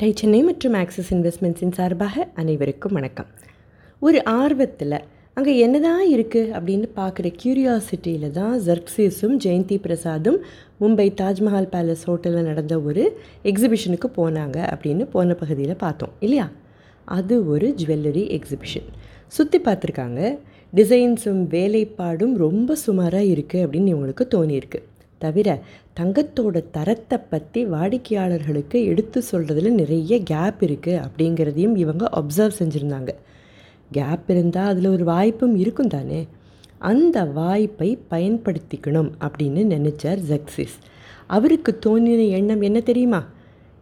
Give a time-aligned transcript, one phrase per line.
[0.00, 3.26] Tie Chennai மற்றும் axis இன்வெஸ்ட்மெண்ட்ஸின் சார்பாக அனைவருக்கும் வணக்கம்.
[3.98, 10.38] ஒரு ஆர்வத்தில் அங்கே என்னதான் இருக்குது அப்படின்னு பார்க்குற க்யூரியாசிட்டியில் தான் ஜர்க்ஸீஸும் ஜெயந்தி பிரசாதும்
[10.80, 16.50] மும்பை தாஜ்மஹால் பேலஸ் ஹோட்டலில் நடந்த ஒரு எக்ஸிபிஷனுக்கு போனாங்க அப்படின்னு போன பகுதியில் பார்த்தோம் இல்லையா?
[17.04, 18.88] அது ஒரு ஜுவல்லரி எக்ஸிபிஷன்
[19.26, 20.38] சுற்றி பார்த்துருக்காங்க
[20.74, 24.82] டிசைன்ஸும் வேலைப்பாடும் ரொம்ப சுமாராக இருக்குது அப்படின்னு இவங்களுக்கு தோணியிருக்கு.
[25.20, 25.48] தவிர
[26.00, 33.10] தங்கத்தோட தரத்தை பற்றி வாடிக்கையாளர்களுக்கு எடுத்து சொல்கிறதுல நிறைய கேப் இருக்குது அப்படிங்கிறதையும் இவங்க அப்சர்வ் செஞ்சுருந்தாங்க.
[33.90, 36.20] கேப் இருந்தால் அதில் ஒரு வாய்ப்பும் இருக்கும் தானே?
[36.78, 40.76] அந்த வாய்ப்பை பயன்படுத்திக்கணும் அப்படின்னு நினச்சார் ஜக்சிஸ்
[41.26, 43.20] அவருக்கு தோணின எண்ணம் என்ன தெரியுமா?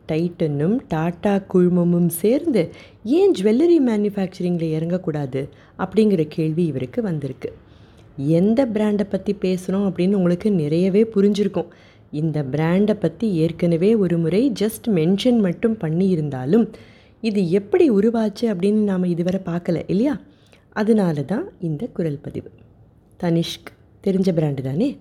[0.08, 2.62] டைட்டனும் டாட்டா குழுமமும் சேர்ந்து
[3.04, 5.42] ஏன் ஜுவல்லரி மேனுஃபேக்சரிங்கில் இறங்கக்கூடாது
[5.78, 7.50] அப்படிங்கிற கேள்வி இவருக்கு வந்திருக்கு.
[8.18, 11.66] எந்த பிராண்டை பற்றி பேசுகிறோம் அப்படின்னு உங்களுக்கு நிறையவே புரிஞ்சிருக்கும்.
[12.10, 16.72] இந்த பிராண்டை பற்றி ஏற்கனவே ஒரு முறை ஜஸ்ட் மென்ஷன் மட்டும் பண்ணியிருந்தாலும்
[17.20, 20.20] இது எப்படி உருவாச்சு அப்படின்னு நாம் இதுவரை பார்க்கல இல்லையா?
[20.72, 22.50] அதனால தான் இந்த குரல் பதிவு.
[23.22, 23.70] தனிஷ்க்
[24.04, 24.98] தெரிஞ்ச பிராண்டு தானே?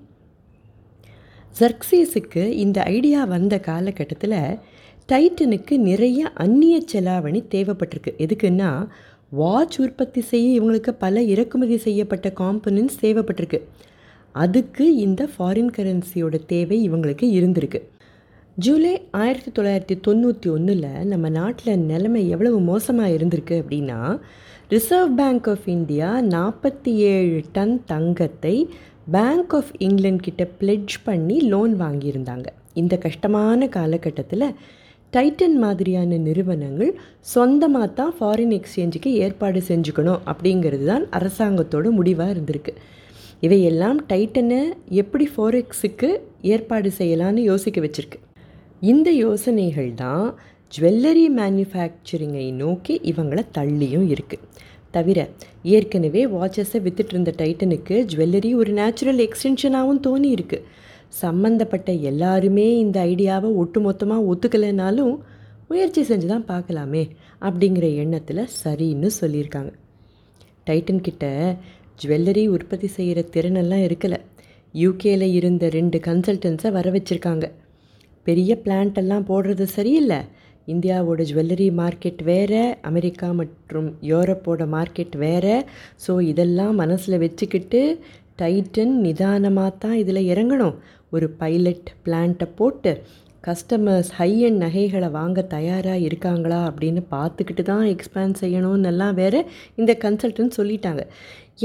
[1.59, 4.57] ஜர்க்சீஸுக்கு இந்த ஐடியா வந்த காலகட்டத்தில்
[5.11, 8.15] டைட்டனுக்கு நிறைய அந்நிய செலாவணி தேவைப்பட்டிருக்கு.
[8.17, 8.87] எதுக்குன்னா
[9.29, 13.61] வாட்ச் உற்பத்தி செய்ய இவங்களுக்கு பல இறக்குமதி செய்யப்பட்ட காம்பனன்ட்ஸ் தேவைப்பட்டிருக்கு.
[14.31, 17.81] அதுக்கு இந்த ஃபாரின் கரன்சியோட தேவை இவங்களுக்கு இருந்திருக்கு.
[18.55, 24.19] ஜூலை ஆயிரத்தி தொள்ளாயிரத்தி தொண்ணூற்றி ஒன்றில் நம்ம நாட்டில் நிலைமை எவ்வளவு மோசமாக இருந்திருக்கு அப்படின்னா
[24.69, 28.69] ரிசர்வ் பேங்க் ஆஃப் இந்தியா நாற்பத்தி ஏழு டன் தங்கத்தை
[29.11, 32.45] பேங்க் ஆஃப் இங்கிலாண்ட் கிட்ட பிளெட்ஜ் பண்ணி லோன் வாங்கியிருந்தாங்க.
[32.73, 34.53] இந்த கஷ்டமான காலகட்டத்தில்
[35.13, 36.91] டைட்டன் மாதிரியான நிறுவனங்கள்
[37.33, 42.73] சொந்தமாக தான் ஃபாரின் எக்ஸ்சேஞ்சுக்கு ஏற்பாடு செஞ்சுக்கணும் அப்படிங்கிறது தான் அரசாங்கத்தோட முடிவாக இருந்திருக்கு.
[43.41, 44.61] இவையெல்லாம் டைட்டனை
[45.01, 46.09] எப்படி ஃபோரெக்ஸுக்கு
[46.53, 48.19] ஏற்பாடு செய்யலான்னு யோசிக்க வச்சுருக்கு.
[48.81, 50.25] இந்த யோசனைகள் தான்
[50.73, 54.45] ஜுவல்லரி மேனுஃபேக்சரிங்கை நோக்கி இவங்கள தள்ளியும் இருக்குது
[54.91, 55.19] தவிர
[55.75, 60.65] ஏற்கனவே வாட்சஸை வித்துட்டு இருந்த டைட்டனுக்கு ஜுவல்லரி ஒரு நேச்சுரல் எக்ஸ்டென்ஷனாகவும் தோணி இருக்குது
[61.21, 65.13] சம்மந்தப்பட்ட எல்லாருமே இந்த ஐடியாவை ஒட்டுமொத்தமாக ஒத்துக்கலைனாலும்
[65.69, 67.03] முயற்சி செஞ்சு தான் பார்க்கலாமே
[67.41, 69.71] அப்படிங்கிற எண்ணத்தில் சரின்னு சொல்லியிருக்காங்க.
[70.67, 71.25] டைட்டன் கிட்ட
[72.01, 74.19] ஜுவல்லரி உற்பத்தி செய்கிற திறனெல்லாம் இருக்கலை.
[74.73, 77.45] யூகேயில் இருந்த ரெண்டு கன்சல்டன்ஸை வர வச்சுருக்காங்க.
[78.27, 80.19] பெரிய பிளான்ட்டெல்லாம் போடுறது சரியில்லை.
[80.67, 85.55] இந்தியாவோட ஜுவல்லரி மார்க்கெட் வேறு அமெரிக்கா மற்றும் யூரோப்போட மார்க்கெட் வேறு.
[86.05, 87.81] ஸோ இதெல்லாம் மனசில் வச்சுக்கிட்டு
[88.41, 90.75] டைட்டன் நிதானமாக தான் இதில் இறங்கணும்.
[91.09, 92.91] ஒரு பைலட் பிளான்ட்டை போட்டு
[93.47, 99.39] கஸ்டமர்ஸ் ஹை அண்ட் நகைகளை வாங்க தயாராக இருக்காங்களா அப்படின்னு பார்த்துக்கிட்டு தான் எக்ஸ்பேண்ட் செய்யணும்னு எல்லாம் வேறு
[99.75, 101.03] இந்த கன்சல்டன்ட் சொல்லிட்டாங்க.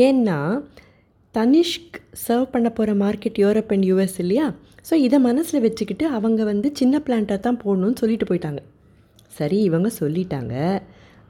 [0.06, 0.38] ஏன்னா
[1.34, 4.46] தனிஷ்க் சர்வ் பண்ண போகிற மார்க்கெட் யூரோப் அண்ட் யூஎஸ் இல்லையா?
[4.88, 8.62] ஸோ இதை மனசில் வச்சுக்கிட்டு அவங்க வந்து சின்ன பிளான்ட்டாக தான் போடணும்னு சொல்லிட்டு போயிட்டாங்க.
[9.38, 10.54] சரி இவங்க சொல்லிட்டாங்க.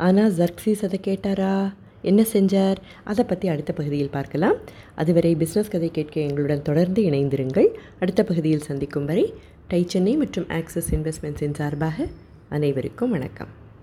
[0.06, 1.54] ஆனால் ஜர்க்ஸீஸ் அதை கேட்டாரா?
[2.02, 2.76] என்ன செஞ்சார்?
[3.04, 4.56] அதை பற்றி அடுத்த பகுதியில் பார்க்கலாம்.
[4.94, 7.68] அதுவரை பிஸ்னஸ் கதை கேட்க எங்களுடன் தொடர்ந்து இணைந்திருங்கள்.
[8.00, 9.34] அடுத்த பகுதியில் சந்திக்கும் வரை
[9.68, 12.06] டை சென்னை மற்றும் ஆக்சிஸ் இன்வெஸ்ட்மெண்ட்ஸின் சார்பாக
[12.48, 13.61] அனைவருக்கும் வணக்கம்.